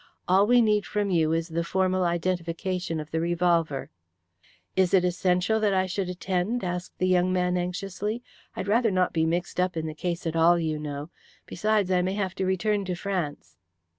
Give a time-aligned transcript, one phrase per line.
[0.27, 3.91] All we need from you is the formal identification of the revolver."
[4.75, 8.23] "Is it essential that I should attend?" asked the young man anxiously.
[8.55, 11.11] "I'd rather not be mixed up in the case at all, you know.
[11.45, 13.57] Besides, I may have to return to France."